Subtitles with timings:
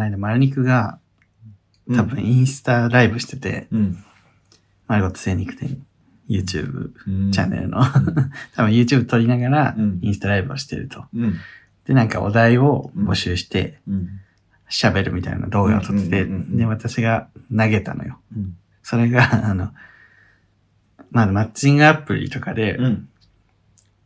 [0.00, 0.98] の間、丸肉が、
[1.94, 4.04] 多分インスタライブしてて、うん。
[4.86, 5.84] 丸ごと精肉店、
[6.28, 7.32] YouTube うん。
[7.32, 7.82] チャンネルの、
[8.54, 11.04] 多分 YouTube 撮りながらうん、インスタライブをしてると。
[11.14, 11.34] うん。
[11.84, 14.08] で、なんかお題を募集して、うん。
[14.70, 18.20] 喋るみたいな動画を撮ってて、で、私が投げたのよ。
[18.36, 18.56] うん。
[18.82, 19.72] それが、 あの、
[21.10, 23.08] まあ、マッチングアプリとかで、うん。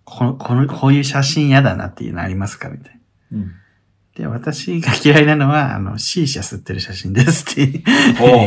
[0.05, 3.01] この、この、こういう写真嫌だなっていうのありますかみたい
[3.31, 3.39] な。
[4.17, 4.23] うん。
[4.23, 7.83] で、私が嫌いなのは、あの、シーシャ吸ってる写真ですって。
[8.19, 8.47] ほ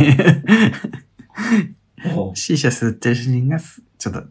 [2.30, 4.24] ほシーシャ吸ってる写真がすちょっと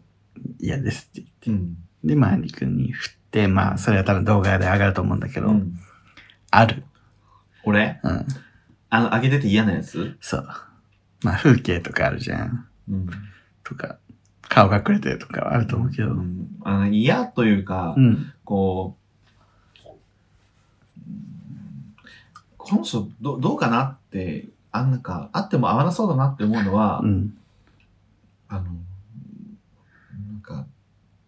[0.59, 1.53] 嫌ですってう。
[1.53, 1.57] うん。
[1.57, 1.77] 言って。
[2.03, 5.77] で、まあ、ニ君に振って、まあ、それは多分動画で上がると思うんだけど、うん。
[6.51, 6.83] ある。
[7.63, 7.99] 俺？
[8.03, 8.25] うん。
[8.89, 10.17] あの、上げてて嫌なやつ？
[10.21, 10.47] そう。
[11.23, 12.67] まあ、風景とかあるじゃん。
[12.89, 13.07] うん。
[13.63, 13.97] とか、
[14.47, 16.11] 顔隠れてるとかはあると思うけど。
[16.11, 16.19] うん。
[16.19, 17.95] うんあの嫌というか、
[18.43, 19.06] こう、
[22.69, 27.33] この人どどうかなって、あんなんか、あっても合わなそうだなって思うのは、うん。
[28.49, 30.65] あの、なんか、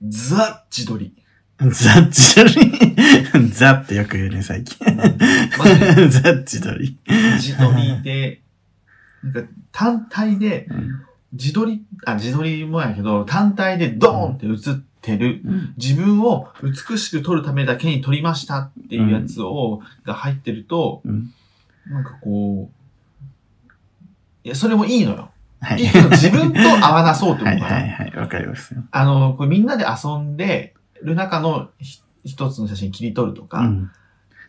[0.07, 1.13] ザ自撮り。
[1.59, 2.71] ザ・自撮り？
[3.51, 4.77] ザってよく言うね、最近。
[6.09, 6.97] ザ・自撮り。
[7.35, 8.41] 自撮りで、
[9.23, 9.41] なんか
[9.71, 10.89] 単体で、うん
[11.31, 21.31] 自撮り、あ、自撮りもやけど、単体でドーンって写ってる、うん自分を美しく撮るためだけに撮りましたっていうやつを、が入ってると、うん
[21.87, 23.67] なんかこう、
[24.43, 25.31] いや、それもいいのよ。
[25.61, 27.81] はいいいけど、自分と合わなそうってはい思うから。
[27.81, 28.83] はいはい、わかりますよ。
[28.91, 33.91] あの、これみんなで遊んでる中のひ一つの写真切り取るとか、うん。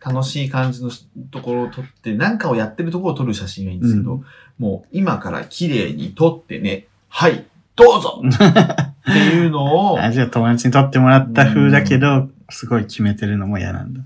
[0.03, 0.89] 楽しい感じの
[1.29, 4.25] ところを撮って、なんかをやってるところを撮る写真がいいんですけど、う
[4.57, 14.01] もう今から綺麗に撮ってね、はい、どうぞ っていうのを、あ、じゃあ友達に撮ってもらった風だけど、すごい決めてるのも嫌なんだ。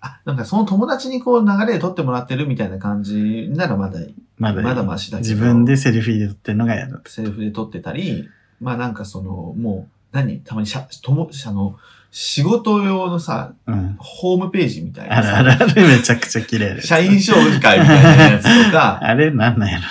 [0.00, 4.14] あ、なんかその友達にこう流れで撮ってもらってるみたいな感じならまだいい。
[4.38, 5.28] まだいいまだマシだけど。
[5.28, 7.00] 自分でセルフィーで撮ってるのが嫌だ。
[7.06, 8.28] セルフで撮ってたり、
[8.60, 11.76] まあなんかその、もう、何たまにしゃ、とも、あの、
[12.10, 13.96] 仕事用のさ、うん。
[13.98, 15.38] ホームページみたいなさ。
[15.38, 16.88] あるあるある、めちゃくちゃ綺麗です。
[16.88, 19.84] 社員紹介みたいなやつとか、あれなんなんやろ。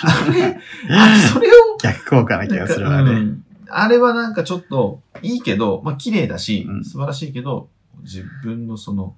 [0.90, 1.52] あそれを、
[1.82, 3.12] 逆効果な気がするわ、あれ。
[3.12, 7.70] うんあれはなんかちょっといいけど、まあ綺麗だし、うん素晴らしいけど、
[8.02, 9.14] 自分のその、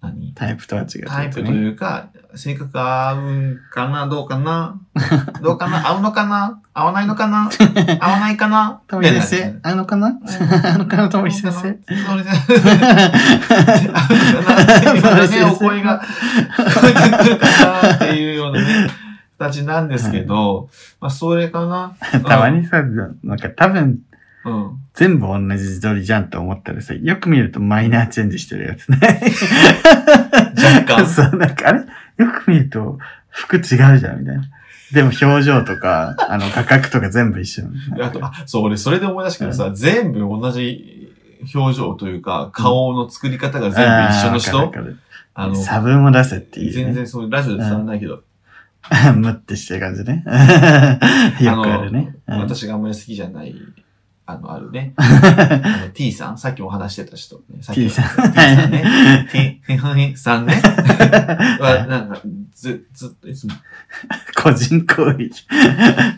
[0.00, 0.32] 何？
[0.34, 4.78] タイプとは違う、タイプというか、性格合うんかなどうかな？
[5.42, 5.88] どうかな？
[5.88, 6.60] 合うのかな？
[6.74, 7.48] 合わないのかな？
[8.00, 8.82] 合わないかな？
[8.86, 10.18] ともり先生、あのかな？
[10.64, 11.08] あのかな？
[11.08, 11.60] ともり先生？
[11.60, 12.56] そうですね。
[15.40, 17.46] ね、お声が聞こえてくるか
[17.82, 18.88] なっていうようなね、
[19.38, 20.68] 形なんですけど、
[21.00, 21.96] まあ、それかな？
[22.22, 22.82] たまにさ、
[23.24, 24.00] なんか多分、
[24.46, 24.78] うん。
[24.94, 28.98] 全部同じ自撮りじゃんと思ったらさ、よく見るとマイナーチェンジしてるやつね。
[30.56, 31.06] 若干。
[31.10, 31.80] そう、なんかあれ？
[31.80, 31.86] よ
[32.32, 32.98] く見ると
[33.28, 34.44] 服違うじゃん、みたいな。
[34.92, 37.64] でも表情とか、 あの価格とか全部一緒。
[38.00, 41.12] あと、あ、そう、俺それで思い出したけどさ、全部同じ
[41.54, 44.56] 表情というか、顔の作り方が全部一緒の人？
[44.56, 44.98] わかるわか
[45.34, 46.72] ある差分を出せっていう、ね。
[46.72, 48.22] 全然そう、ラジオで伝わらないけど、
[49.16, 50.24] ムってしてる感じね。
[51.40, 52.14] よくあるね。
[52.28, 53.54] うん私があんまり好きじゃない、
[54.28, 54.92] あの、あるね。
[54.98, 57.62] あの T さん、さっきも話してた人、ね。
[57.62, 59.60] さっき T さん T さんね。
[59.68, 60.54] T さんね。
[60.54, 62.20] は、 なんか、
[62.52, 63.52] ず、ずっといつも、
[64.42, 65.46] 個人攻撃。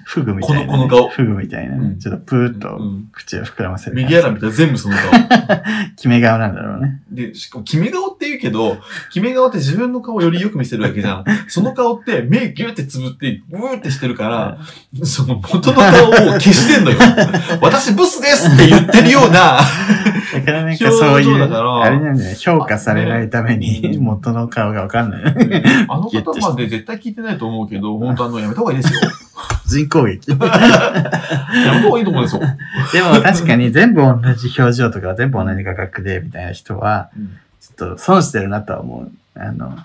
[0.07, 0.67] フグみたいな、ね。
[0.67, 3.97] このこの顔フグみたいな、ねうんちょっとプーッとうん口を膨らませる。
[3.97, 5.11] 右腹見たら全部その顔。
[5.97, 7.03] 決め顔なんだろうね。
[7.11, 8.08] で、しかも、決め顔
[8.39, 8.79] けど、
[9.13, 11.25] 決め顔って自分の顔をよりよく見せるわけじゃん。
[11.49, 14.59] その顔って目ギューってつぶって、ブーってしてるから、
[15.05, 16.99] その元の顔を消してんのよ。
[17.61, 19.59] 私ブスですって言ってるような、
[20.35, 25.23] だからなんかそういう、あれなんだよね、評価されないためにね元の顔がわかんない。
[25.89, 29.01] あの方まで絶対聞いてないと思うけど、本当あの、やめた方がいいですよ。
[29.67, 30.31] 人攻撃。
[30.33, 32.43] やめた方がいいと思うんですよ。
[32.93, 37.11] でも確かに全部同じ表情とか全部同じ価格でみたいな人は、
[37.77, 39.11] ちょっと損してるなとは思う。
[39.35, 39.77] あの、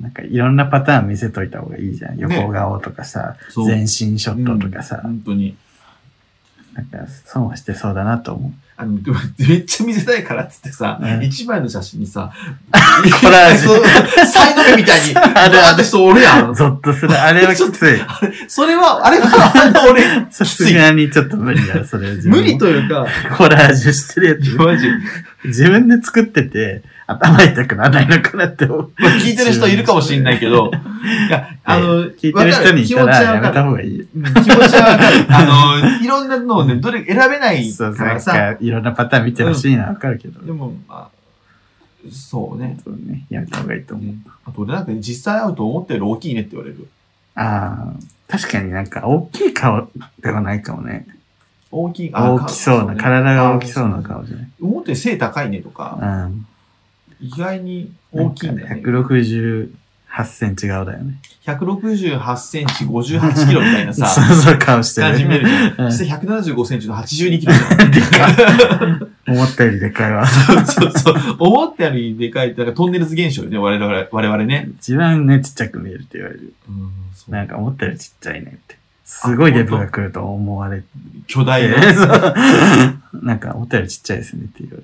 [0.00, 2.18] なんかいろんなパターン見せといた方がいいじゃん。
[2.18, 5.56] 横顔とかさ、そう全身ショットとかさ、本当に。
[6.74, 8.52] なんか損はしてそうだなと思う。
[8.76, 8.98] あの、
[9.38, 12.32] めっちゃ見せたいからっつってさう、ん一枚の写真にさ、
[13.22, 13.84] コラージュそう
[14.26, 16.52] サイド目みたいに、あるあるバーって人おるやん。
[16.54, 17.12] ゾッとする。
[17.12, 18.00] あれはきつい。
[18.48, 20.02] それは、あれは、あの俺、
[20.32, 24.56] さすがにちょっと無理だよ、それ無理というか、コラージュしてるやつ。
[24.56, 24.88] マジ。
[25.44, 28.92] 自分で作ってて、頭痛くならないのかなって思う。
[28.96, 30.70] まあ、聞いてる人いるかもしれないけど、
[31.28, 33.74] いや、あの、聞いてる人に言ったらやめた方い。
[33.74, 35.26] がいい気持ちはわかる。
[35.28, 40.40] あの、いろんなのをね、どれ選べないそうそう、なんからさ、かいろんなパターン見てほしいな、わかるけど。
[40.40, 42.78] でも、まあ、そうね。
[42.84, 44.06] そうね、やめた方がいいと思う。
[44.06, 46.88] ねあと俺なんかね実際会うと思ったより大きいねって言われる。
[47.34, 47.94] ああ、
[48.28, 49.88] 確かになんか大きい顔
[50.20, 51.06] ではないかもね。
[51.70, 54.48] 大きい、あ大きそうな、ね体が大きそうな顔じゃない。
[54.60, 56.46] 思ったより背高いねとか、うん。
[57.20, 58.82] 意外に大きいんだよね。
[58.84, 61.14] 168センチ顔だよね。
[61.46, 65.08] 168センチ58キロみたいなさ、 そうそう顔してる。
[65.08, 65.74] 感じ見えるじゃ。
[65.78, 67.90] うんん実際175センチの82キロじゃん。
[67.90, 70.26] でか思ったよりでかいわ。
[70.26, 71.36] そうそうそう。
[71.38, 74.68] 思ったよりでかいって、なんかトンネルズ現象よね、我々、我々ね。
[74.78, 76.54] 一番ね、ちっちゃく見えるって言われる。
[76.68, 78.76] うん、そうなんか思ったよりちっちゃいねって。
[79.04, 80.86] すごいデブが来ると思われて。
[81.26, 82.96] 巨大な。
[83.22, 84.78] なんか思ったよりちっちゃいですねって言わ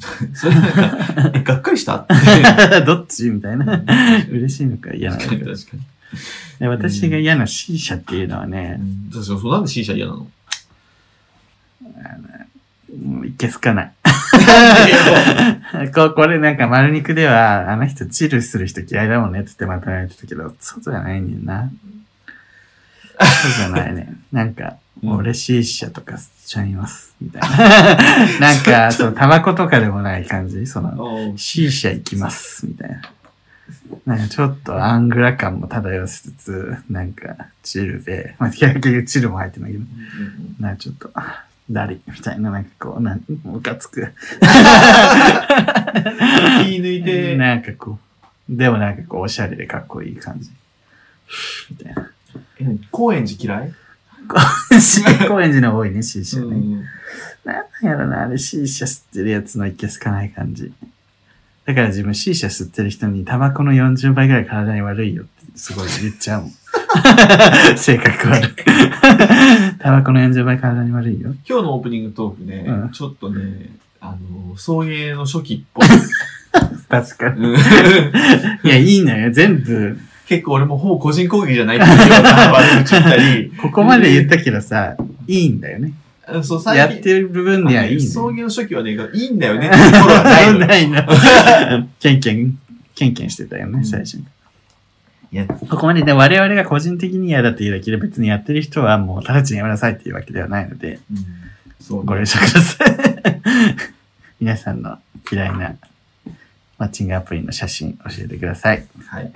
[0.34, 2.06] それなんか、え、がっかりした？
[2.86, 3.30] どっち？
[3.30, 3.82] みたいな。
[4.30, 5.82] 嬉しいのか嫌なのか確かに確かに。
[6.60, 8.80] で私が嫌な C 社っていうのはね、
[9.12, 10.26] 確かにそう、なんで C 社嫌なの？
[13.04, 13.92] もういけすかない。
[15.94, 21.70] ここれなんか丸肉では、あの人チルする人嫌いだもんねってまとめられてたけど、そうじゃないねんな。
[23.18, 24.14] そうじゃないね。
[24.32, 27.14] なんか、うん俺 C 社とか吸っちゃいます。
[27.20, 27.48] みたいな。
[28.38, 30.66] なんか、そのタバコとかでもない感じ。
[30.66, 32.66] その、C 社行きます。
[32.66, 33.02] みたいな。
[34.06, 39.84] なんかちょっとアングラ感も漂わせつつ、なんか、チルで、まあ、結局チルも入ってないけど、
[40.60, 41.10] なんかちょっと、
[41.70, 44.12] ダリみたいな、なんかこう、なんムカつく。
[46.64, 47.98] 気抜いて、なんかこ
[48.50, 50.50] う、でもなんかこう、おしゃれでかっこいい感じ。
[51.70, 52.10] みたいな。
[52.60, 53.72] え高円寺嫌い？
[55.28, 56.44] 高円寺の多いね、C 社ね。
[56.44, 56.84] うん
[57.44, 60.72] なんやろな、あれ C 社吸ってるやつのいけすかない感じ。
[61.64, 66.52] だから自分 C 社吸ってる人にタバコの40倍ぐらい体に悪いよってすごい言っちゃうもん。
[67.76, 68.50] 性格悪い。
[69.78, 71.34] タバコの40倍体に悪いよ。
[71.48, 73.70] 今日のオープニングトークね、うんちょっとね、
[74.00, 75.86] あの、送迎の初期っぽい。
[76.88, 77.46] 確かに。
[77.46, 79.32] うんいや、いいのよ。
[79.32, 79.98] 全部、
[80.32, 84.96] 結構俺もほぼ個人攻撃じゃないっていうような悪口言ったり、 ここまで言ったけどさ、
[85.26, 85.92] いいんだよね。
[86.42, 88.38] そう、やってる部分にはいい送のよ。
[88.38, 90.66] 迎の初期はね、いいんだよねっていうところはないのよ。
[90.66, 91.88] ないの。
[92.00, 92.58] ケンケン、
[92.94, 94.24] ケンケンしてたよね、うん最初に。
[95.32, 100.98] いや、ここまでで我々が個人的に嫌だっていうだけで別にやってる人はもう直ちにやめなさいっていうわけではないので、
[101.78, 102.96] そうご了承ください。
[104.40, 104.98] 皆さんの
[105.30, 105.74] 嫌いな
[106.82, 108.84] マッチングアプリの写真教えてください。
[109.06, 109.32] はい。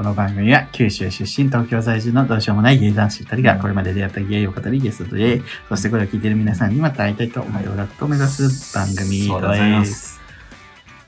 [0.00, 10.18] この番組は九州出身、東京在住のどうしようもない芸男子2人がこれまで出会った芸を語りゲストで、そしてこれを聞いている皆さんにまた会いたいと思っておらくと目指す番組そうでございまです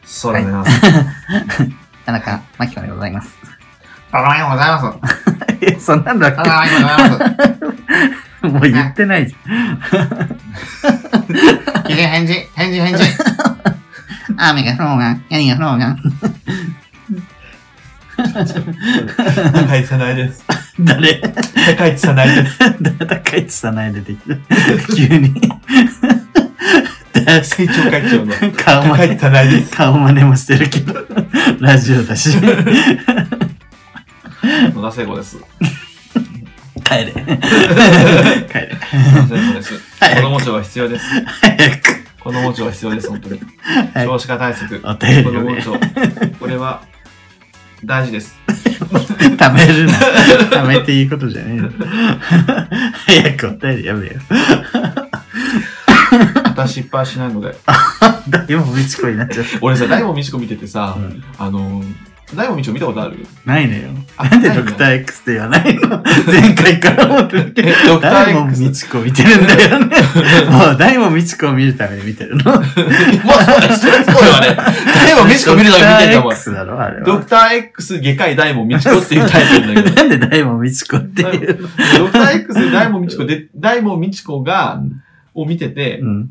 [0.04, 0.20] す。
[0.20, 0.80] そうでございます。
[2.04, 3.34] 田中真紀子でございます。
[4.10, 5.18] ありがとうございま
[5.58, 5.64] す。
[5.64, 8.42] え、そんなんだっありがとうございます。
[8.42, 9.34] けもう言ってないじ
[11.86, 13.04] 記事 返事、返事返事。
[14.36, 15.96] 雨が降ろうが、何が降ろうが。
[18.16, 20.44] 高市さないです。
[20.80, 21.20] 誰？
[21.20, 22.58] 高市さないです。
[22.80, 24.36] 誰高市さない出てきた。
[24.94, 25.34] 急に。
[27.14, 29.70] 政調会長の顔真似高市さないです。
[29.76, 30.94] 顔真似もしてるけど、
[31.60, 32.36] ラジオだし。
[34.74, 35.38] 野田聖子です。
[36.84, 37.12] 帰れ。
[37.12, 37.26] 帰れ。
[39.14, 39.74] 野田聖子です。
[40.00, 41.04] はい子供庁は必要です。
[41.24, 42.02] 早く。
[42.20, 43.40] 子供庁は必要です、本当に。
[43.94, 44.80] はい少子化対策。
[44.80, 45.78] 子供庁。
[46.38, 46.82] これは、
[47.84, 48.36] 大事です。
[48.46, 49.92] 貯めるな。
[49.94, 51.70] 貯めていいことじゃねえの。
[53.06, 54.12] 早くお便りやめよ。
[56.44, 57.54] 私失敗しないので。
[58.28, 61.82] 大門みちこになっちゃっ俺さ、大門みちこ見ててさた。、うんあの、
[62.34, 63.26] 大門みちこ見たことある？
[63.44, 63.90] ないのよ。
[64.16, 66.02] あなんでドクター X って言わないの？
[66.26, 67.74] 前回から思ってるけどえ。
[67.86, 69.96] ドクター X 大門みちこ見てるんだよね。
[70.50, 72.44] もう大門みちこを見るために見てるの。
[72.44, 74.56] まあ、そうだ、それそうよね。
[74.94, 77.04] 大門みちこ見るのに見てんだもんドクター X だろ、あれは。
[77.06, 79.94] ドクター X 外科医大門みちこっていうタイトルだけど。
[79.96, 81.58] なんで大門みちこっていう？
[81.98, 84.80] ドクター X で大門みちこで、大門みちこが、
[85.34, 86.28] を見てて、うん。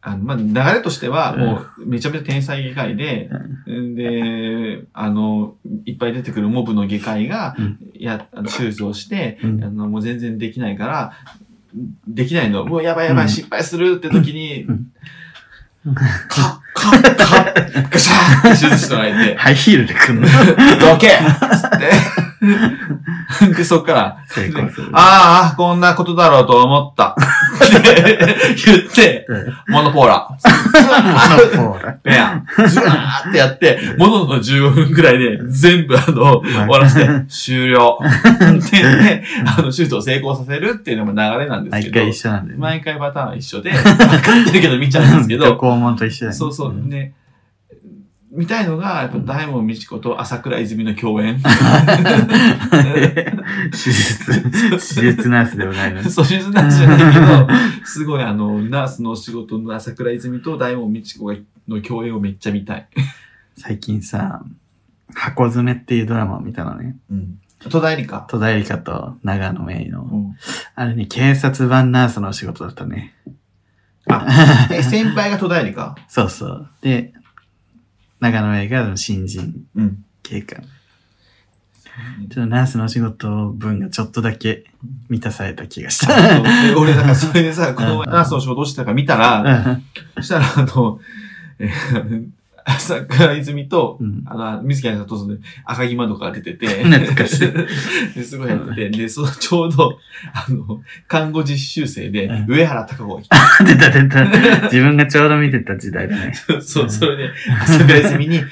[0.00, 3.30] あの、まあ、流れとしては、もう、めちゃめちゃ天才外科医で、
[3.66, 9.64] で、あの、いっぱい出てくるモブの外科医がうん、や、あの手術をして、うん。
[9.64, 11.12] あの、もう全然できないから、
[12.06, 13.26] できないの、もうやばいやばうん。
[13.26, 20.28] い、失敗するって時にうん、か、カッカッ、ガシャーって手術してもらえて、ハイヒールで来んの
[20.78, 22.28] どけつって。
[23.56, 24.88] で、そっから、成功する。
[24.92, 27.14] ああ、こんなことだろうと思った。
[27.14, 28.16] って
[28.64, 29.54] 言って、うん。
[29.68, 30.28] モノポーラ。
[30.30, 31.92] モノポーラ。
[31.94, 32.46] ペアン。
[32.68, 37.98] ズワーってやって、ものの15分くらいで全部あの、終わらせて、終了。
[38.00, 42.00] って言って、あの、手術を成功させるっていうのも流れなんですけど。
[42.00, 42.62] 毎回一緒なんだよね。
[42.62, 46.36] 毎回パターンは一緒で、分かってるけど見ちゃうんですけど、肛門と一緒だよね。
[46.36, 47.14] そうそう、んね。
[48.30, 51.40] 見たいのが、やっぱ大門みち子と朝倉泉の共演。
[53.72, 56.10] 手術、手術ナースではないのに。
[56.12, 57.48] そういうなんじゃないけど、
[57.84, 61.34] すごいあの、ナースのお仕事の朝倉泉と大門みち子が
[61.66, 62.86] の共演をめっちゃ見たい。
[63.56, 64.42] 最近さ、
[65.14, 66.96] 箱詰めっていうドラマを見たのね。
[67.10, 67.38] うん。
[67.70, 68.26] 戸田恵梨香。
[68.28, 70.02] 戸田恵梨香と長野芽郁の。
[70.02, 70.36] うん。
[70.74, 73.14] あれね、警察版ナースのお仕事だったね。
[74.70, 75.96] え、先輩が戸田恵梨香？
[76.08, 76.70] そうそう。
[76.80, 77.12] で、
[78.20, 80.04] 長野芽郁が新人うん。
[80.22, 80.62] 警官。
[82.30, 84.64] ちょっとナースのお仕事分がちょっとだけ
[85.08, 86.40] 満たされた気がした。
[86.68, 89.80] で俺、だからそれでさ、 この前ナースの仕事をしてたから見たら、
[90.16, 91.00] そしたら、あの、
[91.58, 92.28] えー
[92.68, 94.22] 朝倉泉と、うん。
[94.26, 97.48] あの、水木彩とその赤木まどかが出てて、懐かしい。
[98.14, 99.98] ですごいやってて、で、そのちょうど、
[100.34, 102.46] あの、看護実習生でう、ん。
[102.46, 103.28] 上原隆子が来
[103.64, 104.62] 出た出た。
[104.64, 106.32] 自分がちょうど見てた時代だね。
[106.46, 107.30] て、そう、それで、
[107.62, 108.42] 朝倉泉に、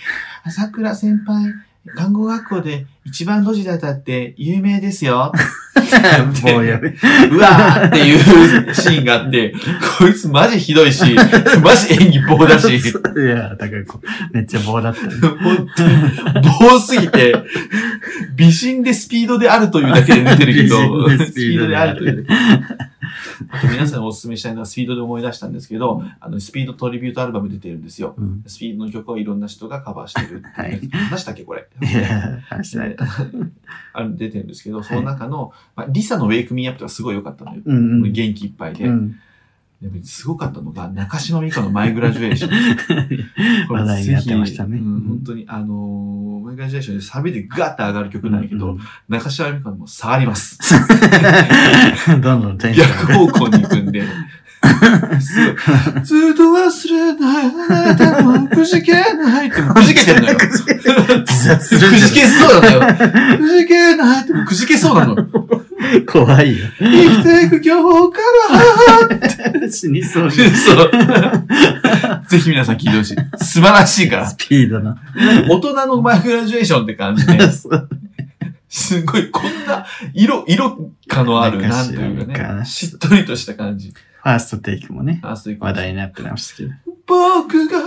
[0.44, 1.52] 朝倉先輩、
[1.94, 5.32] 看護学校で一番ドジだったって有名ですよ。
[6.42, 6.88] 棒やべ。
[7.30, 9.54] うわーっていうシーンがあって、
[9.98, 11.14] こいつマジひどいし、
[11.62, 12.82] マジ演技棒だし、い
[13.20, 13.84] や、だから
[14.32, 15.12] めっちゃ棒だったね。
[15.20, 17.34] 本当に、棒すぎて、
[18.34, 22.95] 美人でスピードであるというだけで出てるけど、スピードであるスピードであるというだけ。
[23.50, 28.14] あと皆さんにお勧めしたいのはスピードで思い出したんですけど、あの、スピードトリビュートアルバム出てるんですよ。
[28.16, 28.44] うん。
[28.46, 30.48] スピードの曲をいろんな人がカバーしてるって。
[30.48, 31.68] はい 話したっけこれ。
[32.48, 32.96] 話しないで。
[33.92, 37.62] あの出てるんですけど、その中の、まあ、リサのウェイクミーアップがすごい良かったのよ。
[37.64, 38.12] うんうん。
[38.12, 38.84] 元気いっぱいで。
[38.84, 39.16] うん。
[39.80, 43.68] でもすごかったのが、中島美嘉のマイグラジュエーション。
[43.68, 46.25] 話題になってましたねうん、本当に、あのー
[46.56, 50.58] マイグラジュエーションでサビでガッて上がる曲なんやけど、うん中島美嘉のも下がります。
[52.20, 53.14] どんどんテンション逆が。
[53.14, 54.02] 方向に行くんで。
[56.02, 60.38] ずっと忘れない、あなたもくじけないって、くじけてるのよ。
[60.38, 63.38] 自殺すくじじけそうなのよ。
[63.38, 65.16] くじけないって、くじけそうなの。
[65.18, 65.65] ゃん。
[66.08, 66.66] 怖いよ。
[66.78, 68.20] 生きていく今日か
[69.60, 69.68] ら。
[69.70, 70.32] 死にそうに。
[70.32, 70.42] そ
[70.82, 70.90] う。
[72.28, 73.16] ぜひ皆さん聞いてほしい。
[73.38, 74.36] 素晴らしいからス。
[74.36, 74.96] ピードの。
[75.48, 77.88] 大人のマイグラジュエーションって感じで、そ う
[78.68, 83.92] すごい、こんな色、色感のある、なんというかかね、しっとりとした感じ。
[84.22, 86.70] ファーストテイクもね、あ、そういう話題になってましたけど。
[87.06, 87.78] 僕が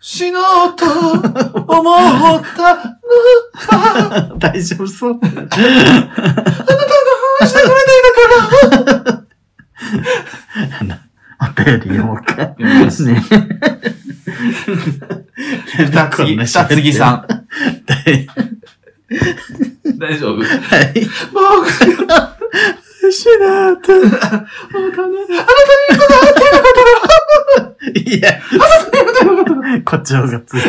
[0.00, 1.96] 死のうと思
[2.38, 2.98] った
[4.28, 5.20] の大丈夫そう。
[7.64, 9.24] してくれていたから。
[10.80, 10.94] あの、
[11.40, 12.34] お便り読もうか。
[12.34, 13.22] 読みますね。
[15.76, 17.26] 二つぎ、二つぎさん。
[19.98, 21.08] 大丈夫はい。
[21.32, 22.36] 僕が
[23.02, 23.92] 失った。
[23.92, 24.08] あな
[24.94, 25.14] たね、
[27.94, 28.40] いや、
[29.84, 30.64] 誇張が強い。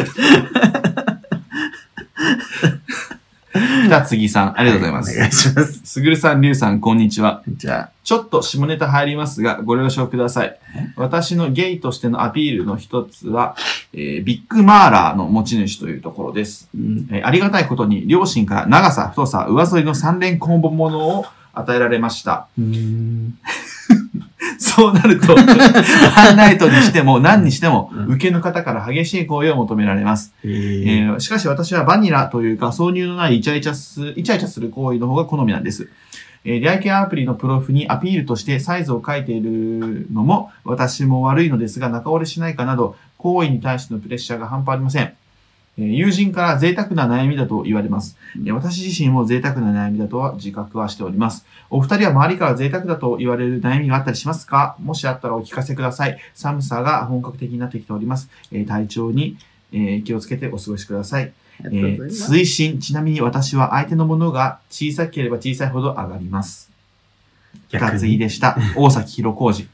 [3.83, 5.15] 二つぎさん、ありがとうございます。
[5.15, 5.74] お願いします。
[5.95, 7.41] すぐるさん、りゅうさん、こんにちは。
[7.47, 10.59] じゃちょっと下ネタ入りますが、ご了承ください。
[10.97, 13.55] 私のゲイとしてのアピールの一つは、
[13.93, 16.67] えービッグマーラーの持ち主というところです。
[16.75, 17.07] あ、うん。
[17.11, 22.49] えーありがたいことに、両親から長さ、太さ、上反りの三連コンボものを与えられました。
[24.59, 30.33] そうなると、ハンナイトにしても何にしてもうん、受けの方から激しい声を求められます。
[30.43, 35.89] ええー、ーしかし私はバニラというか挿入のないイチャイチャす、イチャイチャする行為の方が好みなんです。
[36.45, 45.13] えー、出会い系アプリのプロフにアピールとしてサイズを書いているのも私も悪いのですが仲折れしないかなど行為に対してのプレッシャーが半端ありません。
[45.77, 48.17] えー友人から贅沢な悩みだと言われます。
[48.37, 51.45] えー私自身も贅沢な悩みだとは自覚はしております。
[51.69, 54.75] お二人は周りから贅沢だと言われる悩みがあったりしますか？
[54.79, 56.17] もしあったらお聞かせください。
[56.33, 58.29] 寒さが本格的になってきております。
[58.51, 59.37] えー体調に、
[59.73, 61.33] えー気をつけてお過ごしください。
[61.63, 61.97] あえ。
[62.09, 66.69] 推進、ちなみに私は相手のものが小さければ小さいほど上がります。
[67.71, 68.57] 二ついでした。
[68.75, 69.67] 大崎弘浩二。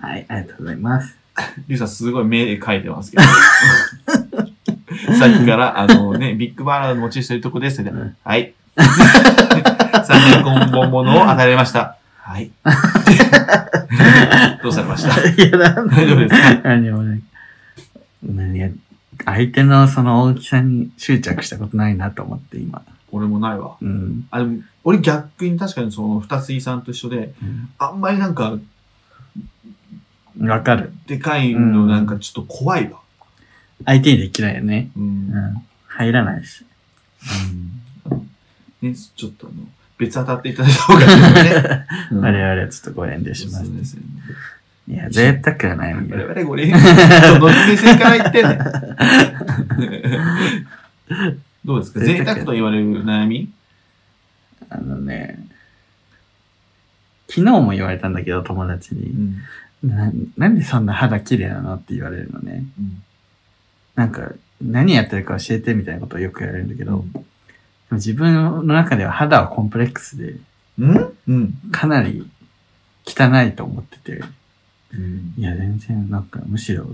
[0.00, 1.16] はい、ありがとうございます。
[1.66, 3.22] リュウさんすごい目で書いてますけど。
[5.18, 7.82] さっきから、あのね、ビッグバーラーの持ち主というとこです。
[7.82, 8.54] んはい。
[10.04, 11.96] 三年コンボものを与えられました。
[12.18, 12.50] はい。
[14.62, 15.28] どうされました？
[15.42, 16.68] いや、なん大丈夫ですか？
[16.68, 17.22] 何もない。
[18.24, 18.68] 何や
[19.24, 22.82] 相手のその大きさに執着したことないなと思って今。
[23.10, 23.76] 俺もないわ。
[23.80, 24.26] うん。
[24.30, 27.34] あ、でも、俺逆に確かにその二つ井さんと一緒で、
[27.78, 28.66] あんまりなんか、うん
[30.48, 30.90] わかる。
[31.06, 33.00] でかいのなんかちょっと怖いわ。
[33.84, 34.90] 相手にできないよね。
[34.96, 35.02] うん。
[35.02, 35.08] うう
[35.40, 35.66] んん。
[35.86, 36.64] 入らないし。
[38.82, 39.56] ね、ちょっとあの、
[39.98, 41.16] 別当たっていただいた方がいいよ
[41.62, 41.86] ね。
[42.10, 43.76] うん我々はちょっとご遠慮しますそう。
[43.76, 44.02] ですね。
[44.88, 46.16] いや、贅沢な悩みよ。
[46.26, 46.78] 我々ご連ど
[47.38, 48.58] の目線から言ってんねん
[51.64, 52.00] どうですか？
[52.00, 53.48] 贅贅沢沢と言われる悩み？
[54.68, 55.38] あのね、
[57.28, 59.10] 昨日も言われたんだけど、友達に。
[59.82, 59.88] うん。
[59.88, 62.64] ななんでそんな肌綺麗なのって言われるのね。
[63.94, 67.24] なんか、何やってるか教えてみたいなことをよく言われるんだけど、でも
[67.92, 70.36] 自分の中では肌はコンプレックスで、
[70.78, 71.12] うん？
[71.28, 71.52] うん。
[71.70, 72.28] かなり
[73.04, 74.22] 汚いと思ってて、
[74.94, 75.34] うん。
[75.36, 76.86] いや、全然なんかむしろ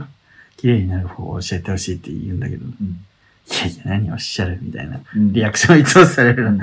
[0.57, 3.05] 綺麗になる方を教えてほしいって言うんだけど、いうん。
[3.61, 6.51] やいや、何をおっしゃるみたいなうんリアクションをいつもされるの。
[6.51, 6.59] うん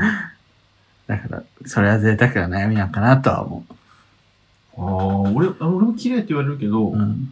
[1.08, 3.64] だから、それは贅沢な悩みなのかなとは思
[4.76, 6.96] ああ、俺、あ俺も綺麗って言われるけど、う。
[6.96, 7.32] うん。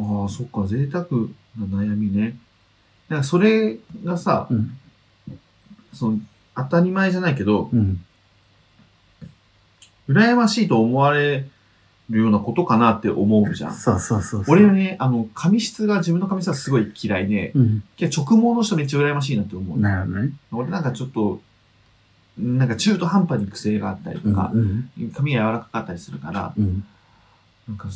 [0.00, 1.04] ああ、そっか、贅沢
[1.58, 2.38] な悩みね。
[3.08, 4.76] だからそれがさ、うん。
[5.92, 6.18] その、
[6.56, 8.04] 当たり前じゃないけど、うん。
[10.08, 11.46] 羨ましいと思われ
[12.08, 13.74] るようなことかなって思うじゃん。
[13.74, 14.44] そうそうそう。
[14.48, 17.82] 俺はね、あの、髪質が、自分の髪質がすごい嫌いで、うん。
[18.00, 19.78] 直毛の人めっちゃ羨ましいなって思う。
[19.78, 20.32] なるほどね。
[20.52, 21.40] 俺なんかちょっと、
[22.38, 24.34] なんか中途半端に癖があったりとうん。
[24.34, 24.90] か、うん。
[25.14, 26.84] 髪が柔らかかったりするから、うん。
[27.68, 27.88] なんか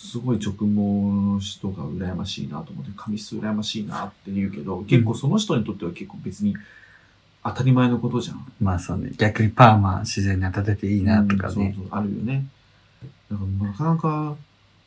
[0.00, 6.56] すごい直毛の人が羨ましいなと思って、髪質羨ましいなって言うけど、結構その人にとっては結構別に
[7.42, 8.46] 当たり前のことじゃん。
[8.60, 9.10] まあそうね。
[9.18, 11.54] 逆にパーマ自然に当てていいなとかね。
[11.66, 12.44] うんそうそう、あるよね。
[13.28, 14.36] だからなかなか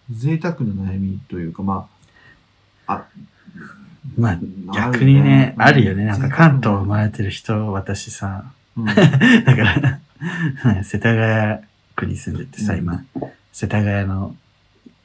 [0.10, 1.90] 贅沢な悩みというか、ま
[2.88, 3.06] あ、
[4.18, 6.04] まあある逆にね、あるよね。
[6.04, 8.46] うんなんか関東生まれてる人、私さ、
[8.78, 10.00] うん だか
[10.66, 11.60] ら、 世田谷
[11.98, 13.04] 区に住んでてさ、うん今、
[13.52, 14.38] 世田谷の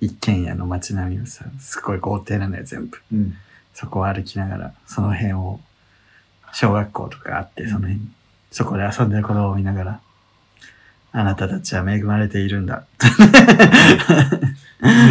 [0.00, 2.98] 一軒家の街並みをさ、すごい豪邸なのよ、全部。
[3.12, 3.34] うん。
[3.74, 5.60] そこを歩きながら、その辺を、
[6.52, 8.00] 小学校とかあって、その辺、
[8.50, 10.00] そこで遊んでる子供を見ながら、
[11.12, 12.84] あなたたちは恵まれているんだ。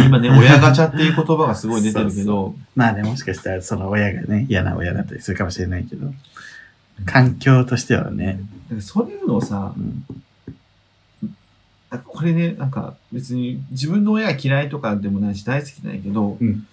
[0.06, 6.12] 今ね、 親ガチャっていう言葉がすごい出てるけど、まあね、もしかしたらその親がね、嫌な親だったりするかもしれないけど、
[7.04, 8.40] 環境としてはね、
[8.80, 10.04] そういうのをさう、ん、
[11.96, 16.66] なんかこれね、なんか別に自分の親が嫌いとかでもないし大好きないけど、うん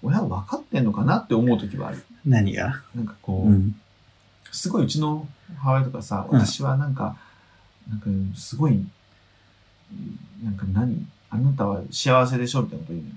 [0.00, 2.04] 親は分かってんのかなって思う時はある。
[2.24, 2.80] 何が？
[2.94, 3.74] なんかこう、うん。
[4.52, 7.16] すごいうちの母親とかさ、うん私はなんか、
[7.90, 8.06] なんか
[8.38, 8.80] すごい、
[10.40, 13.16] なんか何あなたは幸せでしょみたいなこと言うのよ。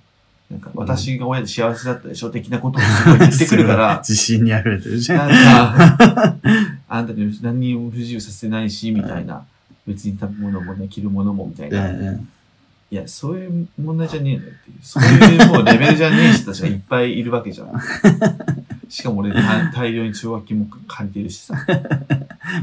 [0.49, 5.29] なんか私が親で幸せだったでしょ的なことをすごい言ってくるから、 自信に溢れてるじゃん。
[5.29, 6.35] なんか、
[6.89, 9.45] あんたに何にも不自由させないし、みたいな。
[9.87, 12.11] 別に食べ物もね、着るものもみたいうんな。
[12.11, 12.29] うん
[12.91, 14.77] いや、そういう問題じゃねえのよっていう。
[14.81, 17.71] そういうもうレベルじゃねえ人たちがいっぱいいるわけじゃん。
[18.89, 21.55] しかも俺大大量に中学金も借りてるしさ。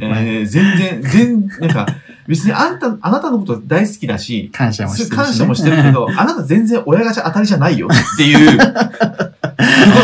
[0.02, 1.87] えー、全然、全、なんか、
[2.26, 5.16] 別にあんた、あなたのこと大好きだし、感謝もしてるし、ね。
[5.16, 8.59] 感謝もしてるけど、あなた全然親ガチャ当たりじゃないよっていう、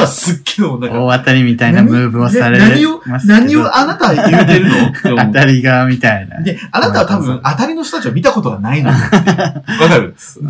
[0.05, 4.69] はすっげえか、大当たりみたいなムーブをされ何を何をあなたは言うてる
[5.17, 5.27] の？
[5.27, 6.41] 当たり側みたいな。
[6.43, 8.91] で、あなたは多分当たりの人たちを見たことがないの。
[8.93, 9.63] わか
[9.99, 10.41] るず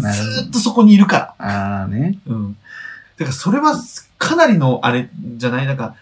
[0.49, 1.47] っとそこにいるから。
[1.47, 2.19] ああね。
[2.27, 2.57] うん。
[3.17, 3.75] だからそれは
[4.19, 5.67] かなりのあれじゃない？
[5.67, 5.95] なんか、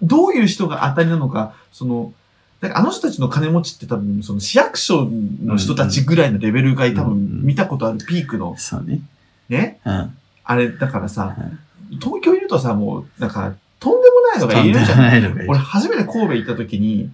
[0.00, 2.12] どういう人が当たりなのか、その、
[2.60, 5.08] あの人たちの金持ちって多分、その市役所
[5.44, 9.00] の人たちぐらいのレベルが多分見たことあるピークの、そうね。
[9.48, 10.16] ね、うん。
[10.44, 11.58] あれだからさ、うん
[12.00, 14.98] 東京いるとさ、もう、なんか、とんでもないのがいるじゃん。
[14.98, 17.10] ないのがいる俺初めて神戸行った時に、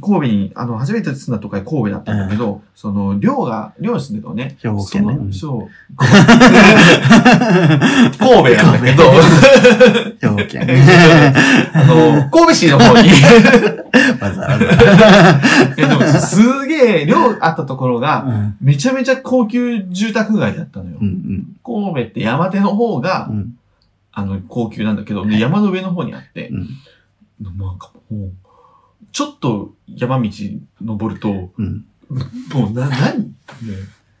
[0.00, 4.56] 神戸に、あの、初めて住んだとこが神戸だったんだけど、その、寮が、寮に住んでたのね。
[4.62, 5.70] 兵庫県ねそう。
[8.18, 9.10] 神戸なんだけど、
[10.20, 10.66] 兵庫県。
[11.72, 13.08] あの、神戸市の方に、
[14.20, 15.40] わざわざ。
[15.76, 20.98] えでもすげえ、寮あったところが、うんめちゃめちゃ高級住宅街だったのよ。
[21.00, 23.54] うん神戸って山手の方がう、ん
[24.12, 26.68] あの、高級なんだけど、で山の上の方にあってう、ん
[27.42, 28.32] なんかもう、
[29.12, 30.28] ちょっと山道
[30.82, 31.84] 登ると、うん。
[32.52, 33.32] もうな、何、ね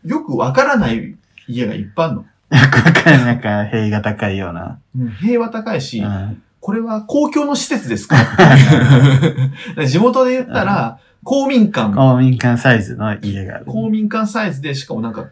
[0.04, 1.16] よくわからない
[1.48, 2.20] 家がいっぱいあるの。
[2.22, 2.26] よ
[2.70, 3.18] くわかる。
[3.24, 4.78] なんか、塀が高いような。
[4.96, 8.16] うん平和高いし、うんこれは公共の施設ですか？
[9.88, 13.64] 地元で言ったら、公民館、公民館サイズの家がある。
[13.64, 15.30] 公民館サイズで、しかもなんか、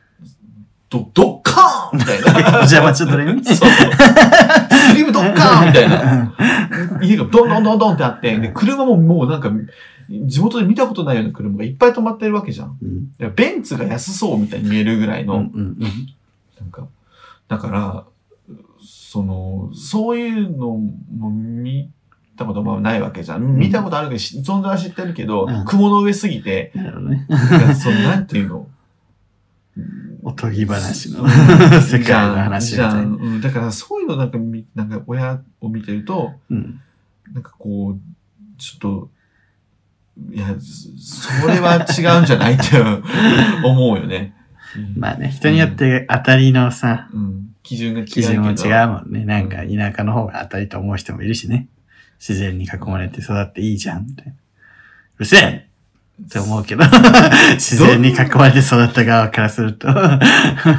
[0.90, 2.58] ド、ドッカーンみたいな。
[2.60, 3.42] 邪魔ちょっとね。
[3.44, 3.56] そう。
[3.58, 6.34] スリムドッカーンみたいな。
[7.02, 9.50] 家がドンドンドンドンってあって、で、車ももうなんか、
[10.08, 12.78] 地元で見たことないような車がいっぱい止まってるわけじゃん。
[12.82, 12.86] う
[13.26, 15.78] んベンツが安そうみたいに見えるぐらいの、うんうん
[16.58, 16.88] なんか、
[17.46, 18.04] だから、
[18.80, 20.68] その、そういうの
[21.18, 21.90] も見
[22.36, 23.56] たこともないわけじゃん。
[23.56, 27.26] 見たことあるけど、し存在は知ってるけど、うん雲の上すぎて、なるほどね。
[27.74, 28.66] その、なんていうの？
[30.22, 31.28] おとぎ話のうん
[31.82, 32.94] 世界の話みたいな。
[32.94, 33.14] じゃん。
[33.14, 36.80] うんだからそういうのなんかみ、なんか親を見てると、うん
[37.32, 37.98] なんかこう、
[38.58, 39.10] ちょっと、
[40.32, 42.80] いや、そそれは違うんじゃないって
[43.64, 44.34] 思うよね。
[44.76, 48.06] うんまあね、人によって当たりのさ、うん、基準が違う。
[48.06, 49.24] 基準も違うもんね。
[49.24, 51.68] なんか田舎の方が当たりと思う人もいるしね。
[52.18, 54.32] 自然に囲まれて育っていいじゃん、みたいな。
[54.32, 55.67] うるせえ
[56.20, 56.84] って思うけど、
[57.54, 59.92] 自然に囲まれて育った側からすると、で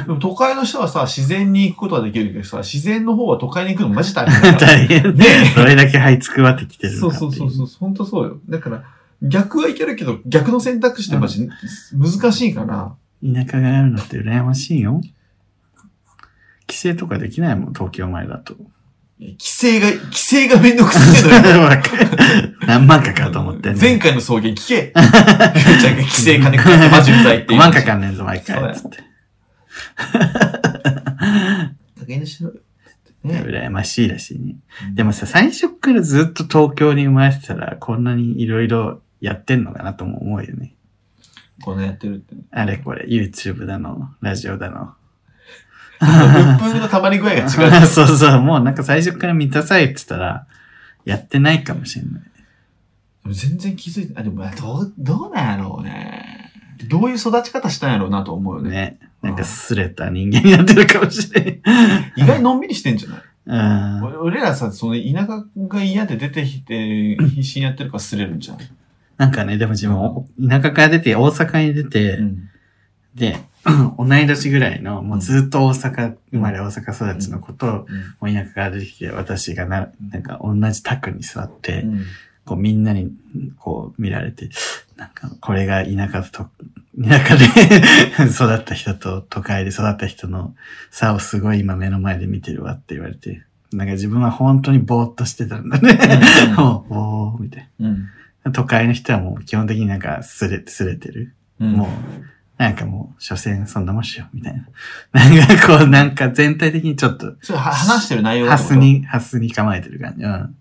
[0.08, 4.72] も都会の人はさ、自然に行くことはできるけどさ、自然の方は都会に行くのマジ大変だから。
[4.72, 5.14] 大変。
[5.14, 8.38] ねどれだけ這いつくばってきてるそうのかっていそうそうそう、本当そうよ。
[8.48, 8.84] だから、
[9.22, 11.48] 逆はいけるけど、逆の選択肢ってマジ
[11.94, 15.00] 難しいから、田舎があるのって羨ましいよ。
[16.66, 18.56] 帰省とかできないもん、東京前だと。
[19.20, 21.70] 規制が、規制がめんどくさいのよ。
[22.66, 24.92] 何万かかると思ってんね前回の送迎聞け。
[24.94, 27.58] ふーちゃんが規制金かかってマジうざいって5いう。
[27.58, 28.74] 万かかんねんぞ、毎回。
[28.74, 28.98] つって。
[31.98, 32.54] 加減にしろよ。
[33.24, 33.42] ね。
[33.46, 34.56] 羨ましいらしいね。
[34.94, 40.74] でもさ、最初からずっと東京に生まれてたら、こんなにいろいろやってんのかなとも思うよね。
[41.62, 42.34] このやってるって。
[42.50, 44.94] あれこれ、YouTube だの、ラジオだの。
[46.00, 47.86] 鬱憤の溜まり具合が違う。
[47.86, 50.46] そうそう、もうなんか最初から満たされてたら、
[51.04, 52.22] やってないかもしれない。
[53.34, 56.52] 全然気づいて、あ、でも、どう、どうなんやろうね。
[56.88, 58.70] どういう育ち方したんやろうなと思うよね。
[58.70, 58.98] ね。
[59.22, 61.60] なんかすれた人間になってるかもしれん。
[62.16, 63.20] 意外にのんびりしてんじゃない？
[63.46, 64.04] うん。
[64.04, 68.58] 俺俺らさ、その田舎が嫌で出てきて、必死にやってるからすれるんじゃん。
[69.18, 72.48] なんかね、でも自分、お田舎から出て、大阪に出て、うん。
[73.14, 73.38] で、
[73.98, 77.86] 同い年ぐらいの、もうずっと大阪生まれ、大阪育ちの子と、
[78.20, 82.04] もう田舎から出てきて、私がな、なんか同じ宅に座って、うん。
[82.46, 83.12] こうみんなに
[83.58, 84.48] こう見られて、
[84.96, 86.48] なんかこれが田舎と、
[87.00, 87.44] 田舎で
[88.26, 90.54] 育った人と都会で育った人の
[90.90, 95.98] 差をすごい今目の前で見てるわって言われて、なんか自分は本当にぼーっとしてたんだね。
[96.56, 98.08] もう、おーみたいうん。
[98.42, 98.50] な。
[98.52, 101.34] 都会の人はもう基本的になんかすれ、すれてる。
[101.60, 101.72] うん。
[101.74, 101.88] もう、
[102.60, 104.66] なんかもう、所詮そんなもんしよう、みたいな。
[105.18, 110.24] なんかこう、なんか全体的にちょっと、それは話してる内容ハスに、ハスに構えてる感じ。
[110.24, 110.30] うん。
[110.30, 110.54] あ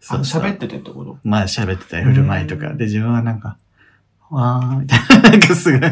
[0.00, 1.18] 喋っててってこと？
[1.22, 2.68] まあ喋ってたり振る舞いとか。
[2.68, 3.58] うんで、自分はなんか、
[4.30, 5.28] わー、みたいな。
[5.30, 5.90] なんかすごい、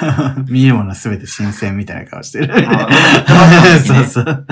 [0.48, 2.50] 見るものすべて新鮮みたいな顔してる。
[2.50, 2.88] あ
[3.84, 4.46] そうそう。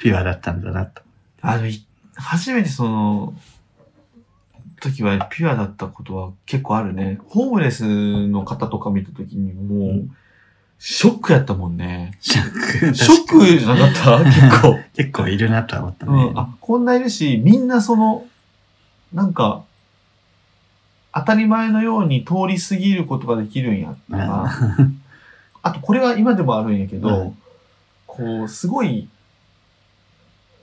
[0.00, 1.02] ピュアだったんだなと。
[1.42, 1.86] あの、い
[2.16, 3.34] 初めてその、
[4.80, 7.18] 時はピュアだったことは結構あるね。
[7.28, 10.16] ホームレスの方とか見た時にもう、うん
[10.80, 12.16] ショックやったもんね。
[12.20, 12.94] ショック。
[12.94, 14.24] ショックじゃなかった？
[14.24, 14.78] 結構。
[14.94, 16.30] 結構いるなとは思ったうね。
[16.30, 16.38] ん。
[16.38, 18.24] あ、こんないるし、みんなその、
[19.12, 19.64] なんか、
[21.12, 24.54] 当たり前のように通り過ぎることができるんやとか、
[25.64, 27.38] あとこれは今でもあるんやけど、うん
[28.06, 29.08] こう、すごい、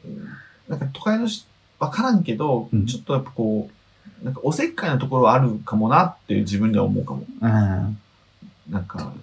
[0.06, 0.18] うん
[0.70, 1.46] なんか都会のし、
[1.78, 3.75] わからんけど、うんちょっとやっぱこう、
[4.26, 7.24] なんかおせっかいなところはあるかもなっていう自分では思うかも。
[7.42, 7.98] うん。
[8.72, 9.14] なんか、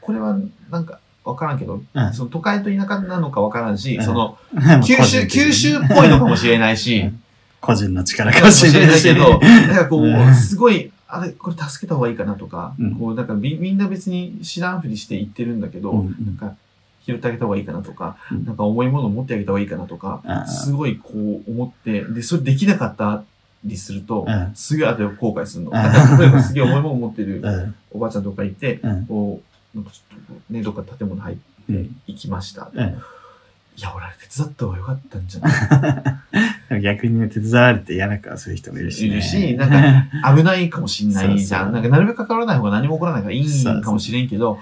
[0.00, 0.36] これは
[0.68, 2.12] なんかわからんけど、うん。
[2.12, 4.04] その都会と田舎なのかわからんし、うん。
[4.04, 7.22] その、 うん九州、九州っぽいのかもしれないし、うん。
[7.60, 12.96] 個人の力かかももしれないけど、なんかこうすごい、あれ、これ助けた方がいいかなとか、うん。
[12.96, 16.16] こう、なんかみみんな別に知らんふりして言ってるんだけど、うん。
[16.26, 16.56] なんか、
[17.06, 18.44] 拾ってあげた方がいいかなとか、うん。
[18.44, 20.52] なんか重いものを持ってあげた方がいいかなとか、うん。
[20.52, 23.22] すごいこう思って、で、それできなかった
[23.66, 25.70] りすると、うんすげえ後で後悔するの。
[25.72, 27.74] 例えばすげえ重いものを持ってるうん。
[27.90, 29.06] おばあちゃんとかいて、うん。
[29.06, 29.42] こ
[29.74, 31.96] う、なんかちょっとね、どっか建物入ってうん。
[32.06, 32.70] 行きました。
[32.72, 33.02] うん
[33.78, 36.80] いや、俺手伝った方がよかったんじゃない？
[36.80, 39.08] 逆にね、手伝われて嫌な顔する人もいるし、ね。
[39.08, 39.70] いるし なん
[40.22, 41.58] か危ないかもしんないじゃ。
[41.58, 44.58] そうそうんなんかなるべく関わらない方が何も起こらないからいいんかもしれんけど、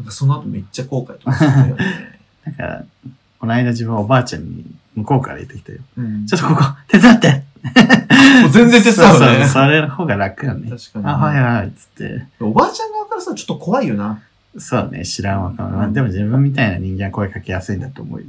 [0.00, 2.18] なんかその後めっちゃ後悔とかするよね。
[2.44, 2.84] だから、
[3.38, 4.64] この間自分はおばあちゃんに
[4.96, 5.78] 向こうから言ってきたよ。
[5.98, 7.44] うんちょっとここ、手伝って
[8.42, 9.46] もう全然手伝うね。
[9.46, 10.70] それの方が楽よね。
[10.70, 11.04] 確かに。
[11.06, 12.26] あ、はいはい、つって。
[12.40, 14.20] おばあちゃん側からさ、ちょっと怖いよな。
[14.58, 15.78] そうね、知らんわかんない。
[15.78, 18.26] まあでも自分みたいな人間は声かけやすいんだと思うよ。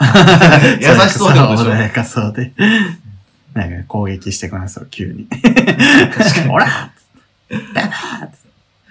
[0.80, 2.52] 優しそうってことでしょ穏やかそうで。
[3.54, 5.26] なんか攻撃してこなそう、急に。
[5.26, 6.90] 確かに ほら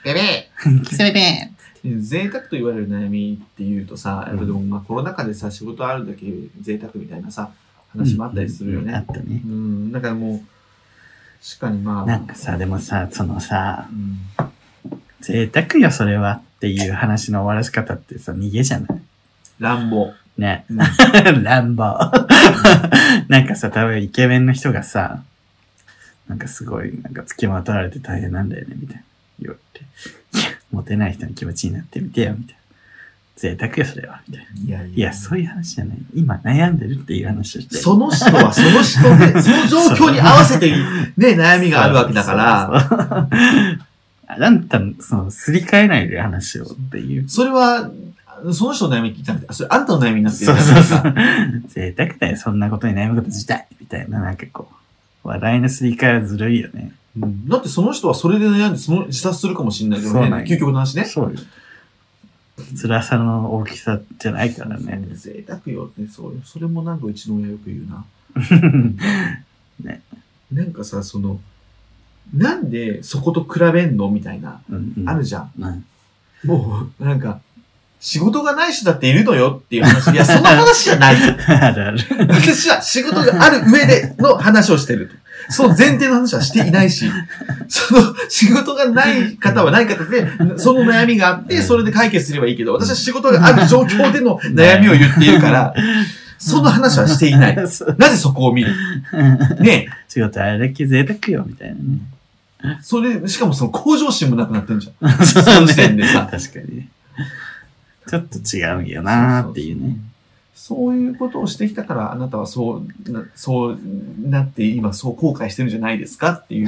[0.04, 0.50] ベベ
[0.86, 1.52] キスベベ
[1.84, 6.26] で贅沢と言われる悩みっていうとさ、やっぱでもまあコロナ禍でさ、仕事あるだけ
[6.62, 7.52] 贅沢みたいなさ、
[7.90, 8.94] 話もあったりするよね。
[8.94, 9.48] あったねう。
[9.48, 10.42] ん、だからもう、
[11.46, 14.20] 確かにまあ、なんかさ、でもさ、そのさう、ん、
[15.22, 19.00] 贅沢よ、それはっていう話の終わらし方ってさ、逃げじゃない？
[19.60, 20.14] 乱暴。
[20.38, 20.66] ね。
[20.70, 20.78] うん
[21.44, 21.84] 乱暴。
[23.30, 25.24] なんかさ、多分イケメンの人がさ、
[26.28, 29.04] なんかすごい、なんか付きまとわれて大変なんだよね、みたいな。
[29.40, 29.86] 言われて。
[30.38, 32.57] いや、モテない人の気持ちになってみてよ、みたいな。
[33.38, 34.66] 贅沢よ、それは、みたいな。
[34.66, 35.98] いやいいや、そういう話じゃない。
[36.16, 37.82] 今悩んでるっていう話をしてる。
[37.82, 40.76] その人はその人で、 その状況に合わせて、ね、
[41.18, 43.30] 悩みがあるわけだから。
[44.28, 47.30] あんた、その、すり替えないで話をっていう。
[47.30, 47.92] それは、
[48.52, 51.14] その人の悩みじゃなくて、それあんたの悩みになってるそうそうそうさ。。
[51.68, 53.68] 贅沢だよ、そんなことに悩むこと自体。
[53.80, 54.68] みたいな、なんかこ
[55.24, 56.92] う、話題のすり替えはずるいよね。
[57.22, 61.06] うんだってその人はそれで悩んで、その自殺するかもしれないけどね究極の話ね。
[61.06, 61.40] そうよ。
[62.76, 65.08] 辛さの大きさじゃないからね。
[65.14, 66.42] 贅沢よって、そうよ。
[66.44, 68.06] それもなんかうちの親よく言うな。
[70.52, 71.40] なんかさ、その、
[72.34, 75.52] なんでそこと比べんのみたいな、うんうんあるじゃん。
[75.60, 75.86] うん
[76.44, 77.42] もう、なんか、
[78.00, 80.14] 仕事がない人だっているのよっていう話。
[80.14, 81.16] いや、その話じゃない。
[82.30, 85.16] 私は仕事がある上での話をしてると。
[85.50, 87.10] その前提の話はしていないし、
[87.68, 95.74] その仕事がない方はない方で、その悩みがあって、それで解決すればいいけど、私は仕事がある状況での悩みを言っているから、
[96.38, 97.56] その話はしていない。
[97.68, 98.74] そうなぜそこを見る？
[99.60, 101.82] ね仕事あれだけ贅沢よ、みたいなね。
[102.64, 105.12] えそれ、しかもその向上心もなくなってんじゃん。
[105.26, 106.90] そその時点でさ確かにね。
[108.10, 109.90] ちょっと違うんよなーっていうね。
[109.90, 109.98] そう
[110.96, 113.80] いうことをしてきたから、あなたはそうな、そう
[114.24, 116.68] なって、今そう後悔してるんじゃないですかっていう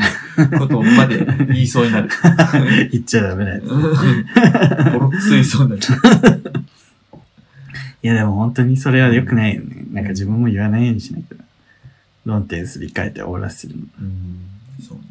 [0.59, 2.09] ことまで言いそうになる。
[2.91, 3.65] 言っちゃダメなやつ。
[3.67, 5.81] ボロッついそうになる。
[8.01, 9.85] いやでも本当にそれは良くないよね。
[9.91, 11.35] なんか自分も言わないようにしないと。
[12.25, 13.81] 論点すり替えて終わらせるの。
[13.99, 14.39] うん、
[14.87, 15.03] そうね。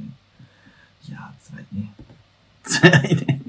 [1.08, 1.92] いやー、辛いね。
[2.62, 3.40] 辛いね。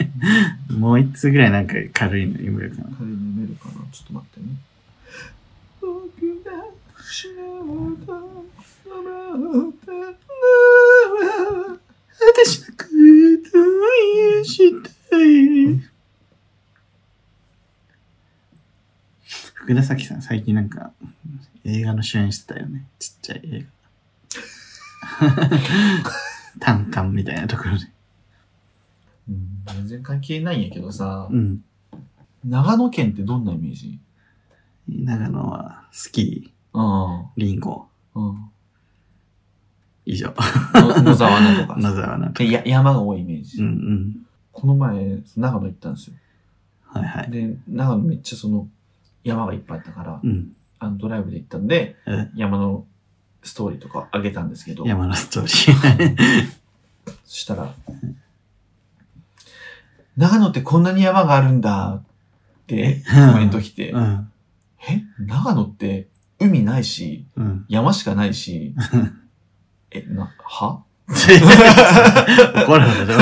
[0.77, 2.83] もう一つぐらいなんか軽いの読めるかな。
[2.97, 4.55] 彼に読めるかなちょっと待ってね。
[5.81, 6.18] 僕が死ぬと思ったなら
[6.97, 8.45] 私のことを
[14.43, 15.81] したい。
[19.53, 20.91] 福田咲さん最近なんか
[21.63, 22.85] 映画の主演してたよね。
[22.99, 23.67] ちっちゃい映
[25.21, 25.29] 画。
[26.59, 27.85] 単館みたいなところで。
[29.29, 31.63] うん全然関係ないんやけどさ、うん。
[32.43, 33.99] 長野県ってどんなイメージ？
[34.89, 36.81] 長野はスキうん。
[36.81, 38.51] ー、リンゴ、うん。
[40.05, 40.33] 以上。
[40.73, 43.61] の野沢菜とか 野沢菜とでや山が多いイメージ。
[43.61, 44.15] うんうん。
[44.51, 46.15] この前、長野行ったんですよ。
[46.85, 47.31] はいはい。
[47.31, 48.67] で、長野めっちゃその
[49.23, 50.53] 山がいっぱいあったから、うん。
[50.79, 52.29] あのドライブで行ったんで、え？
[52.35, 52.85] 山の
[53.43, 56.47] ストーリーとかあげたんですけど、山のストーリー。
[57.25, 57.73] そしたら、
[60.17, 62.01] 長野ってこんなに山があるんだっ
[62.67, 64.31] てコメント来て、うん。
[64.87, 66.07] え長野って
[66.39, 67.65] 海ないし、うん。
[67.67, 68.73] 山しかないし、
[69.91, 70.83] え、な、は？
[71.09, 71.17] 怒
[72.77, 73.13] るほど。
[73.13, 73.19] は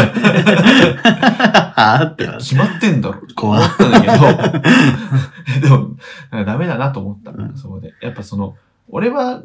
[2.02, 4.14] ぁってな決まってんだろ怖思ったんだけど、
[5.62, 5.96] でも、
[6.32, 7.94] なんかダメだなと思った、うんそこで。
[8.02, 8.58] やっぱその、
[8.90, 9.42] 俺は、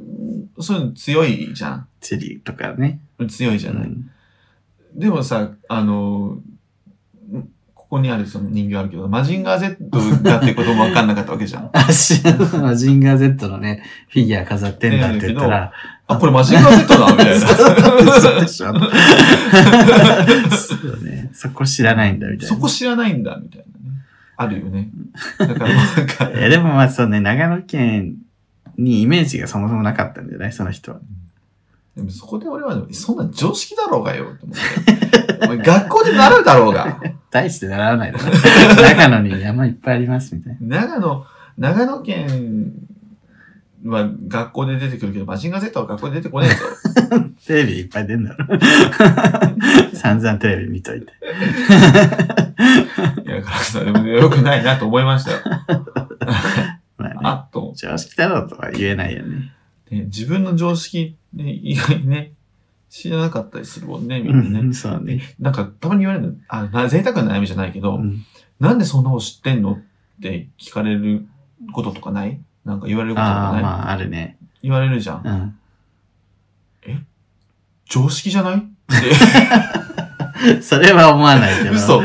[0.60, 1.86] そういうの強いじゃん。
[2.00, 3.00] チェリーとかね。
[3.28, 3.86] 強いじゃない。
[3.86, 4.10] うん
[4.94, 6.38] でもさ、あの、
[7.30, 7.48] ん
[7.92, 9.76] ここにあるその人形あるけど、マジンガー Z
[10.22, 11.68] だってこともわかんなかったわけじゃん。
[11.76, 15.70] あ、知らんマジンガー Z のね、フィギュア飾ってんだって言ったら、
[16.06, 17.46] あ、これマジンガー Z だみたい嘘
[18.34, 18.40] な。
[18.40, 18.78] でしょそ
[21.00, 21.28] うね。
[21.34, 22.54] そこ知らないんだみたいな。
[22.54, 23.96] そこ知らないんだ、みたいなね。
[24.38, 24.88] あるよね。
[25.38, 28.14] だからなんか、 いや、でもまあそうね、長野県
[28.78, 30.52] にイメージがそもそもなかったんじゃない？
[30.54, 30.98] その人は。
[31.96, 35.44] でもそこで俺は、そんな常識だろうがよ、と思って。
[35.44, 36.98] お前学校で習うだろうが。
[37.30, 38.24] 大して習わないだろ。
[38.82, 40.80] 長野に山いっぱいありますみたいな。
[40.80, 41.26] 長野、
[41.58, 42.72] 長野県
[43.84, 46.64] は学校で出てくるけど、マジンガー Z は学校で出てこねえぞ。
[47.46, 48.46] テレビいっぱい出んだろ。
[49.94, 51.06] 散々テレビ見といて。
[53.26, 55.38] いや、だからさ、でもよくないなと思いましたよ。
[56.96, 59.52] まあね、あっと常識だろうとは言えないよね。
[59.90, 62.32] ね自分の常識、ね、意外にね、
[62.90, 64.60] 知らなかったりするもんね、みなね。
[64.60, 65.22] うんん、そうね。
[65.40, 68.24] なんか、たまに言われるの、あ、な贅沢な悩みじゃないけど、うん
[68.60, 71.26] なんでそんなこと知ってんのって聞かれる
[71.72, 72.40] こととかない？
[72.64, 74.36] なんか言われることとああ、かない、まあ、あるね。
[74.62, 75.22] 言われるじゃん。
[76.86, 77.06] うん。
[77.86, 78.58] 常識じゃない？
[78.58, 78.64] って。
[80.62, 81.74] それは思わないけど。
[81.74, 82.02] 嘘。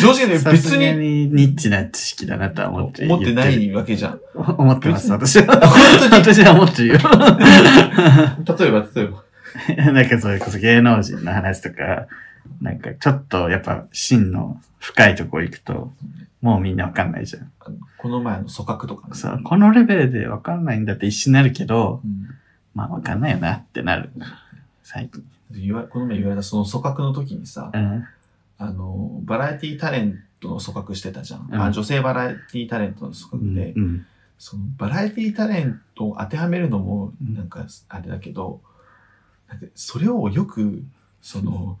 [0.00, 4.12] 常識でさ別ににニッチな知識だなとは思って思ってな言いわけじゃん。
[4.12, 5.46] る 思ってます、私は。
[5.46, 6.12] 本当に？
[6.22, 6.94] 私は思ってるよ。
[6.94, 9.92] 例えば、例えば。
[9.92, 12.06] なんかそれこそ芸能人の話とか、
[12.60, 15.92] なんかちょっとやっぱ真の深いとこ行くと、
[16.42, 17.50] もうみんなわかんないじゃん。
[17.98, 19.14] この前の組閣とかね。
[19.14, 22.34] そう、このレベルでわかんないんだって一瞬なるけど、うん
[22.74, 24.10] まあわかんないよなってなる。
[24.82, 25.22] 最近。
[25.50, 28.04] この前言われたその組閣の時にさ、うん。
[28.56, 31.48] あの、バラエティタレントの組閣してたじゃん。
[31.50, 34.06] うんあ女性バラエティタレントの組閣で、うん。
[34.38, 38.60] そのバラエティタレントを当てはめるのもうんなんかあれだけど、
[39.48, 40.82] なんかそれをよく、
[41.20, 41.78] その、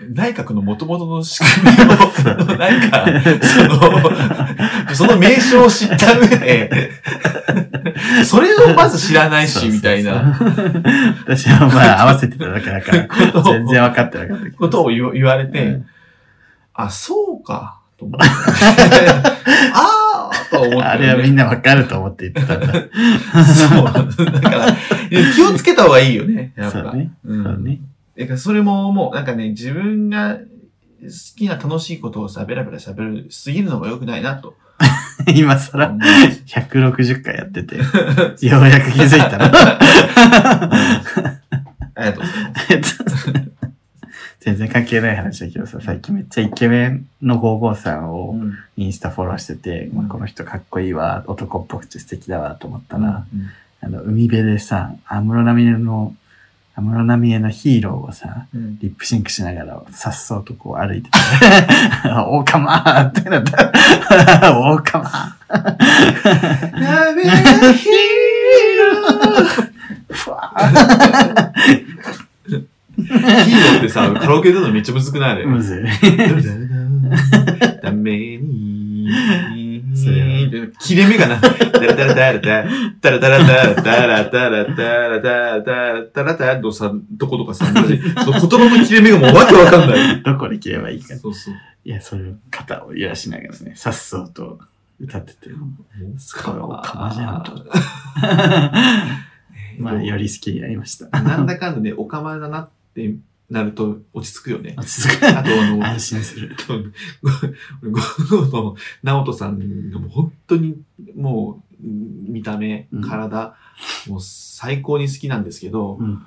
[0.00, 3.06] 内閣の元々の仕組みを、 なんか、
[3.42, 3.64] そ
[4.88, 6.70] の、その名称を知った上で、
[8.24, 10.38] それをまず知らないし、みたいな。
[11.24, 14.50] 私はまあ合わせてただけだから、全然分かってなかった。
[14.56, 15.86] ことを言わ言われて、うん
[16.74, 18.26] あ、そうか、と思って。
[19.74, 20.82] ああと思って、ね。
[20.82, 22.72] あれはみんな分かると思って言ってたんだ。
[23.44, 24.26] そう。
[24.26, 24.66] だから、
[25.34, 26.82] 気をつけた方がいいよね、やっぱ。
[26.82, 27.12] そうね。
[27.24, 27.80] うんそうね。
[28.18, 30.40] だからそれももう、なんかね、自分が好
[31.36, 34.54] きな楽しいことをさ、ベラベラ喋る、すぎるのも良くないなと
[35.34, 36.42] 今更思います。
[36.46, 37.76] 160回やってて、
[38.46, 39.44] ようやく気づいたの。
[39.44, 40.68] あ
[41.98, 43.52] りがとうございます。
[44.40, 53.24] 全然関係ない話だけどさ、最近めっちゃイケメンの55さんをうんインスタフォローしてて、まあ、この人かっこいいわ、男っぽくて素敵だわと思ったら、
[53.80, 56.16] あの、海辺でさ、安室奈美恵の、
[56.74, 61.18] 安室奈美恵のヒーローをさ、うんリップシンクしながら、さっそうとこう歩いてて、
[62.28, 63.70] オカマーってなった。
[64.58, 65.52] オカマー。
[66.82, 67.24] やべえ、
[67.74, 67.90] ヒ
[70.08, 70.72] ふわー
[72.46, 75.32] ヒーローってさ、カラオケでのめっちゃむずくない？
[75.32, 75.44] あれ。
[75.44, 75.84] ーむずい。
[77.82, 79.08] ダメに
[79.94, 80.48] それ
[80.80, 81.40] 切れ目がな。
[81.40, 82.64] タラタラタラタ
[83.00, 90.22] タラタラタラタラタラタラタラタラタラタラのさ、どことかさ、その言葉の切れ目がもうわけわかんない。
[90.22, 91.16] どこで切ればいいか。
[91.16, 91.54] そうそう。
[91.84, 94.58] いや、それを肩を揺らしながらね、さっそうと
[95.00, 95.50] 歌ってて。
[95.50, 97.52] これオカマじゃんと。
[99.78, 101.08] まあ、より好きになりました。
[101.22, 103.14] なんだかんだね、オカマだなって
[103.52, 104.74] なると落ち着くよね。
[104.78, 105.26] 落ち着く。
[105.26, 106.56] あとあの、安心する。
[108.28, 110.80] ごごの直人さんがもう本当に
[111.14, 113.54] もう見た目うん、体、
[114.08, 116.22] もう最高に好きなんですけど、うん。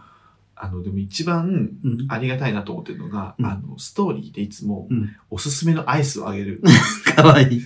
[0.58, 2.06] あの、でも一番うん。
[2.10, 5.16] ありがたいなと思ってるのが、うんあの、ストーリーでいつもうん。
[5.30, 6.62] おすすめのアイスをあげる。
[7.16, 7.66] かわいい。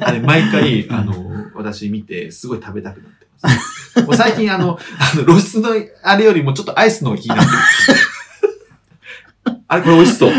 [0.00, 1.14] あれ毎回、うんあの、
[1.54, 4.02] 私見てすごい食べたくなってます。
[4.02, 5.70] もう最近あの、あの露出の
[6.02, 7.58] あれよりもちょっとアイスの方が気になってる。
[9.68, 10.30] あれこれ美味しそう。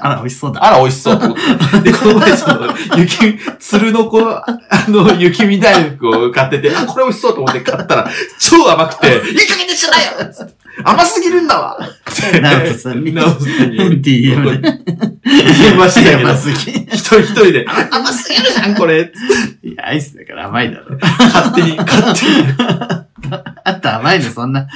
[0.00, 0.64] あら、美味しそうだ。
[0.64, 1.90] あら、美味しそうと思って。
[1.90, 4.44] で、この前、その、雪、鶴の子、あ
[4.88, 10.32] の、雪見大福を買ってて、あ、これ美味しそうと思って買ったら、超甘くて、いい加減にしなよ
[10.84, 11.78] 甘すぎるんだわ
[12.40, 13.78] 直人さんに直人さんに。
[14.02, 14.78] DM で。
[15.24, 16.72] 言いましたけど甘、すぎ。
[16.72, 19.12] 一人一人で、あ甘すぎるじゃん、これ
[19.62, 20.98] いや、アイスだから甘いだろ。
[20.98, 23.08] 勝手に、勝手に。
[23.64, 24.66] あんた甘いのそんな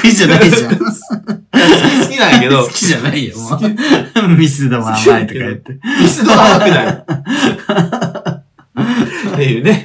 [0.00, 0.76] 得意じゃないじゃん。
[0.76, 4.28] 好き好きなんやけど好、きじゃないよ、もう。
[4.36, 5.72] ミスドも甘いとか言って。
[6.00, 6.86] ミスドは甘くない。
[9.32, 9.84] っていうね。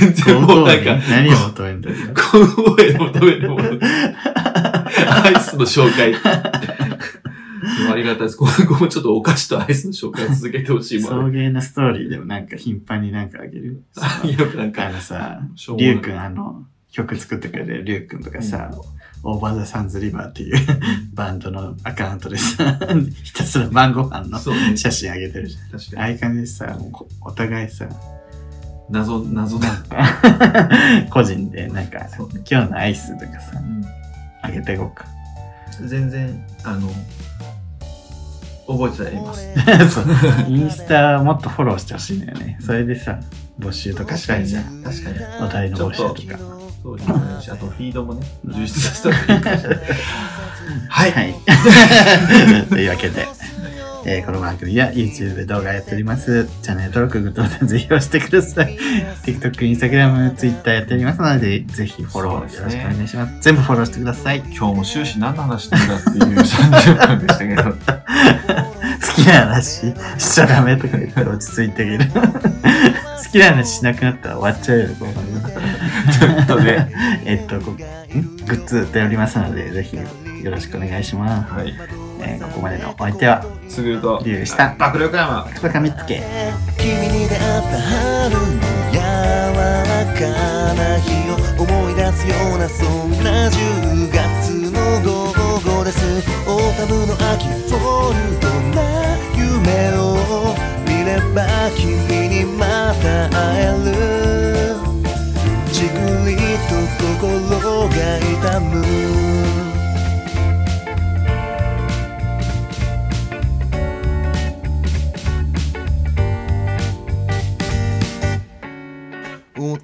[0.00, 1.96] 全然もうなんか、何を求めんだよ。
[2.14, 3.64] この声求めるもの。
[3.64, 6.14] アイスの紹介。
[7.90, 8.36] ありがたいです。
[8.36, 11.30] 今後もちょっとお菓子とアイスの紹介を続けてほしいも送ん。
[11.32, 13.82] 迎のストーリーでもなんか頻繁になんかあげる？
[14.38, 18.70] よくなんあか、のさ、しょうくんあの、曲作ってくれるリュウくんとかさ、
[19.24, 20.56] オーバーザサンズリバーっていう
[21.14, 22.78] バンドのアカウントでさ、
[23.24, 24.38] ひたすら晩ご飯の。
[24.76, 25.78] 写真あげてるじゃん。
[25.78, 26.02] 確かに。
[26.02, 26.78] ああいう感じでさ、
[27.22, 27.88] お互いさ、
[28.90, 29.68] 謎、謎だ。
[31.10, 32.06] 個人でなんか、
[32.50, 33.84] 今日のアイスとかさ、うん
[34.40, 35.04] あげていこうか。
[35.84, 36.88] 全然、あの、
[38.66, 39.48] 覚えてたります。
[40.48, 42.58] インスタもっとフォローしてほしいんだよね。
[42.60, 43.18] それでさ、
[43.58, 44.82] 募集とかしたいじゃん。
[44.82, 45.16] 確かに。
[45.40, 46.38] お題の募集とか。
[46.82, 49.78] そういうのもあるし、あとフィードもね、充実させたらいいかもしれない。
[50.88, 51.12] はい。
[51.12, 51.34] はい。
[52.68, 53.26] というわけで、
[54.04, 56.48] えーこの番組は YouTube で動画やっております。
[56.62, 58.78] チャンネル登録、グッドボタンぜひ押してください。
[59.24, 63.40] TikTok、Instagram、Twitter やっておりますので、ぜひフォローよろしくお願いします。
[63.40, 64.38] 全部フォローしてください。
[64.38, 67.62] 今日も終始何の話してんだっていう30分でしたけど。
[69.08, 72.04] 好きな話しちゃダメとか言って落ち着いてあげる。
[73.28, 75.38] 好きな話しなくなったら終わっちゃうよ、この番組
[76.12, 76.92] ちょっとね。
[77.26, 81.52] えっと、グッズ売っておりますので、ぜひよろしくお願いします。
[81.52, 82.07] はい。
[82.20, 84.74] えーここまでのお相手はすぐるとリュウでした。
[84.78, 86.22] 爆力山クソかみつけ。
[86.78, 88.38] 君に出会った春の
[88.92, 89.02] 柔ら
[90.14, 90.20] か
[90.74, 95.96] な日を思い出すようなそんな10月の午後です。
[96.48, 98.78] Autumn の秋 fall とな
[99.36, 100.00] 夢を
[100.86, 101.38] 見れば
[101.76, 101.86] 君
[102.28, 103.96] にまた会える。
[105.72, 105.94] じく
[106.28, 106.36] り
[106.68, 108.72] と心が痛む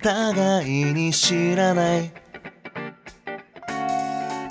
[0.00, 2.10] 互いに知らない。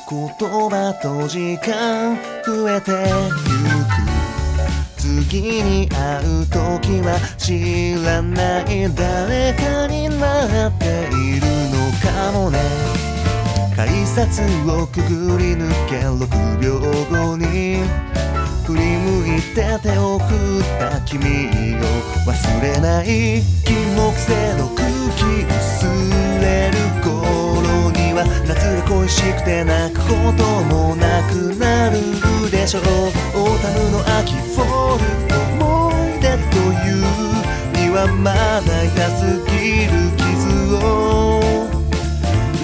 [0.10, 4.14] 言葉と時間増えてゆく。
[4.98, 12.60] 次に会う時は知らない誰かになっているのかもね。
[13.76, 14.40] 改札
[14.70, 16.80] をくぐり抜け6秒
[17.10, 17.78] 後に
[18.66, 21.84] 振り向いて手を振った君を
[22.26, 23.42] 忘れない。
[23.66, 24.20] 金木
[32.74, 35.06] しょうオータムの秋フォル
[35.54, 37.06] 思い出という
[37.78, 41.46] にはまだ痛すぎる傷を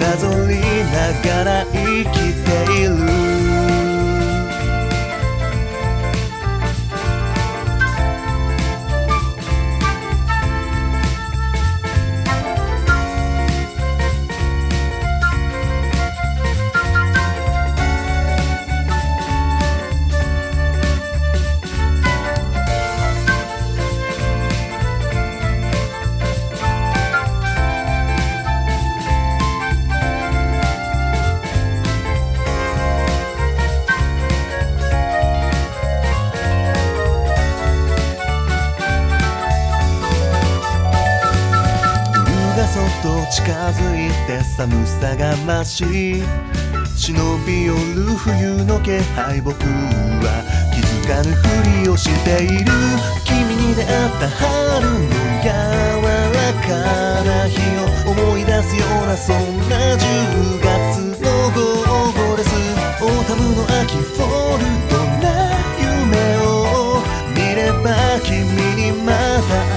[0.00, 0.58] なぞり
[0.90, 1.78] ながら生
[2.10, 2.50] きて
[2.82, 3.19] いる
[44.60, 46.22] 寒さが増し
[46.94, 50.44] 忍び寄る冬の気配僕は
[50.74, 52.70] 気づかぬふりをしている
[53.24, 55.08] 君に出会った春の
[55.40, 57.56] 柔らかな日
[58.04, 59.36] を思い出すようなそん
[59.70, 60.68] な10月
[61.24, 62.52] の午後です
[63.02, 67.00] Autumn の秋 fall とな夢を
[67.32, 68.44] 見れば君
[68.76, 69.69] にまた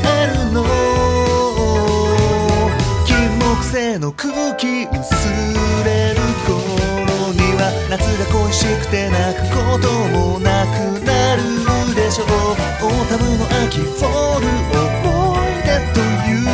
[3.74, 4.94] 風の空気薄
[5.84, 11.42] れる頃には夏が恋しくて泣くこともなくなる
[11.96, 12.28] でしょう。
[12.28, 14.46] Autumn の秋 fall
[14.78, 15.98] 思い出と
[16.30, 16.46] いう。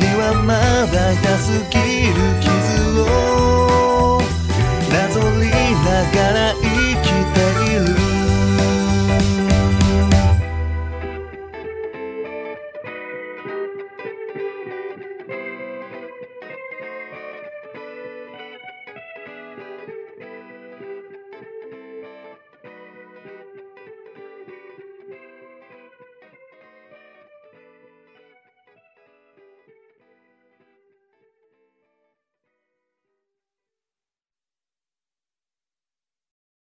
[0.00, 0.56] にはま
[0.90, 1.95] だ痛すぎ